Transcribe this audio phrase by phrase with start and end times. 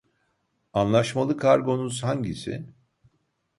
[0.73, 2.69] Anlaşmalı kargonuz hangisi?